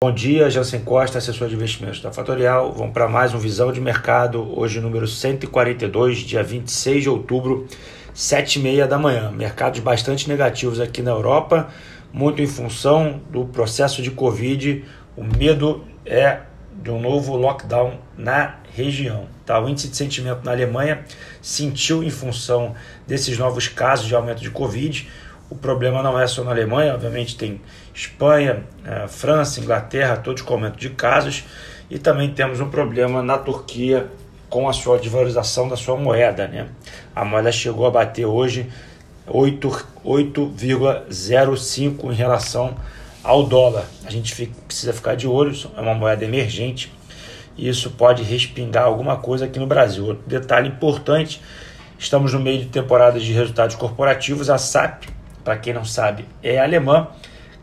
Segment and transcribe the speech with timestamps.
[0.00, 2.72] Bom dia, Jansen Costa, assessor de investimentos da Fatorial.
[2.72, 7.66] Vamos para mais um Visão de Mercado, hoje número 142, dia 26 de outubro,
[8.14, 9.32] 7h30 da manhã.
[9.32, 11.70] Mercados bastante negativos aqui na Europa,
[12.12, 14.84] muito em função do processo de Covid.
[15.16, 16.42] O medo é
[16.80, 19.26] de um novo lockdown na região.
[19.44, 19.58] Tá?
[19.60, 21.04] O índice de sentimento na Alemanha
[21.42, 22.72] sentiu em função
[23.04, 25.08] desses novos casos de aumento de Covid
[25.50, 27.60] o problema não é só na Alemanha, obviamente tem
[27.94, 31.44] Espanha, eh, França, Inglaterra, todos com aumento de casos,
[31.90, 34.08] e também temos um problema na Turquia
[34.50, 36.46] com a sua desvalorização da sua moeda.
[36.46, 36.68] Né?
[37.14, 38.68] A moeda chegou a bater hoje
[39.26, 42.76] 8,05 em relação
[43.24, 43.86] ao dólar.
[44.04, 46.92] A gente fica, precisa ficar de olho, é uma moeda emergente
[47.56, 50.06] e isso pode respingar alguma coisa aqui no Brasil.
[50.06, 51.42] Outro detalhe importante:
[51.98, 54.48] estamos no meio de temporada de resultados corporativos.
[54.48, 55.17] A SAP
[55.48, 57.08] para quem não sabe, é alemã.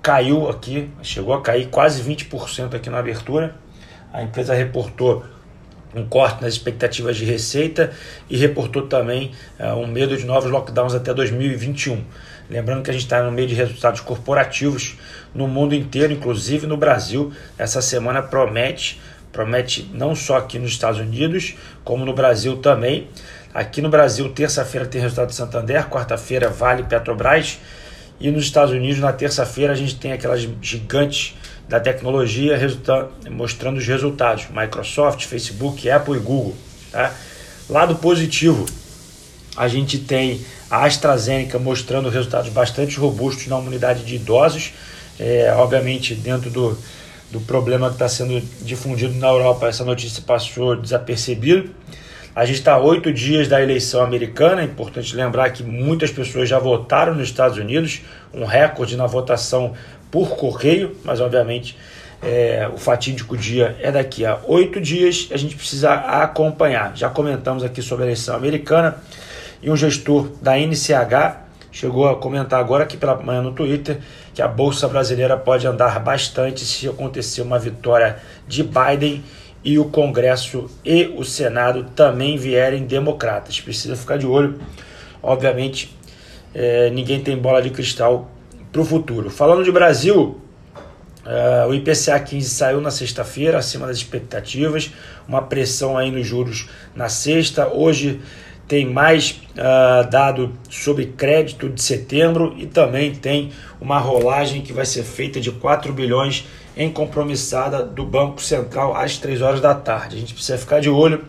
[0.00, 3.54] Caiu aqui, chegou a cair quase 20% aqui na abertura.
[4.10, 5.22] A empresa reportou
[5.94, 7.92] um corte nas expectativas de receita
[8.30, 12.02] e reportou também uh, um medo de novos lockdowns até 2021.
[12.48, 14.96] Lembrando que a gente está no meio de resultados corporativos
[15.34, 17.30] no mundo inteiro, inclusive no Brasil.
[17.58, 18.98] Essa semana promete,
[19.36, 23.06] promete não só aqui nos Estados Unidos, como no Brasil também.
[23.52, 27.58] Aqui no Brasil, terça-feira tem resultado de Santander, quarta-feira Vale Petrobras.
[28.18, 31.34] E nos Estados Unidos, na terça-feira, a gente tem aquelas gigantes
[31.68, 32.58] da tecnologia
[33.30, 36.54] mostrando os resultados: Microsoft, Facebook, Apple e Google.
[36.90, 37.12] Tá?
[37.68, 38.64] Lado positivo,
[39.54, 44.72] a gente tem a AstraZeneca mostrando resultados bastante robustos na unidade de idosos.
[45.20, 46.78] É, obviamente, dentro do,
[47.30, 51.68] do problema que está sendo difundido na Europa, essa notícia passou desapercebida.
[52.34, 56.58] A gente está oito dias da eleição americana, é importante lembrar que muitas pessoas já
[56.58, 59.72] votaram nos Estados Unidos, um recorde na votação
[60.10, 61.76] por correio, mas obviamente
[62.22, 66.96] é, o fatídico dia é daqui a oito dias, a gente precisa acompanhar.
[66.96, 68.96] Já comentamos aqui sobre a eleição americana.
[69.62, 71.45] E um gestor da NCH
[71.76, 73.98] chegou a comentar agora aqui pela manhã no Twitter
[74.32, 78.16] que a Bolsa Brasileira pode andar bastante se acontecer uma vitória
[78.48, 79.22] de Biden
[79.62, 83.60] e o Congresso e o Senado também vierem democratas.
[83.60, 84.58] Precisa ficar de olho.
[85.22, 85.94] Obviamente,
[86.54, 88.30] é, ninguém tem bola de cristal
[88.72, 89.28] para o futuro.
[89.28, 90.40] Falando de Brasil,
[91.26, 94.92] uh, o IPCA 15 saiu na sexta-feira, acima das expectativas,
[95.28, 97.68] uma pressão aí nos juros na sexta.
[97.68, 98.20] Hoje
[98.68, 104.84] tem mais uh, dado sobre crédito de setembro e também tem uma rolagem que vai
[104.84, 110.16] ser feita de 4 bilhões em compromissada do Banco Central às 3 horas da tarde.
[110.16, 111.24] A gente precisa ficar de olho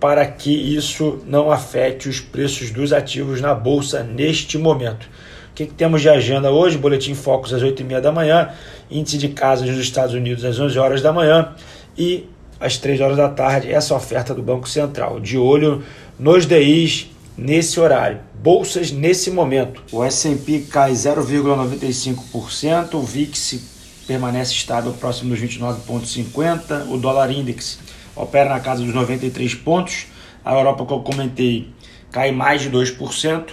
[0.00, 5.08] para que isso não afete os preços dos ativos na bolsa neste momento.
[5.50, 6.76] O que, que temos de agenda hoje?
[6.76, 8.50] Boletim Focus às 8h30 da manhã,
[8.90, 11.54] índice de casas nos Estados Unidos às 11 horas da manhã
[11.96, 15.20] e às 3 horas da tarde essa oferta do Banco Central.
[15.20, 15.84] De olho
[16.18, 18.20] nos DIs nesse horário.
[18.34, 19.82] Bolsas nesse momento.
[19.90, 23.72] O S&P cai 0,95%, o VIX
[24.06, 27.78] permanece estável próximo dos 29,50%, o dólar index
[28.14, 30.06] opera na casa dos 93 pontos,
[30.44, 31.70] a Europa, como eu comentei,
[32.10, 33.44] cai mais de 2%,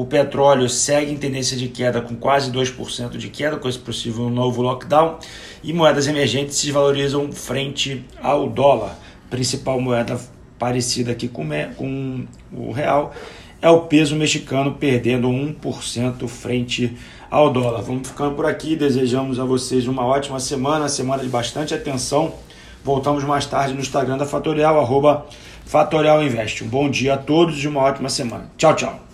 [0.00, 4.30] o petróleo segue em tendência de queda com quase 2% de queda, com esse possível
[4.30, 5.18] novo lockdown,
[5.62, 10.18] e moedas emergentes se valorizam frente ao dólar, principal moeda
[10.58, 11.46] parecida aqui com,
[11.76, 13.12] com o real,
[13.60, 16.96] é o peso mexicano perdendo 1% frente
[17.30, 17.82] ao dólar.
[17.82, 22.32] Vamos ficando por aqui, desejamos a vocês uma ótima semana, semana de bastante atenção.
[22.82, 25.26] Voltamos mais tarde no Instagram da Fatorial, arroba
[25.66, 26.64] Fatorial Invest.
[26.64, 28.50] Um bom dia a todos e uma ótima semana.
[28.56, 29.09] Tchau, tchau.